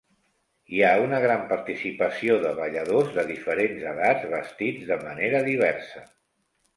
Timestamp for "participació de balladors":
1.49-3.11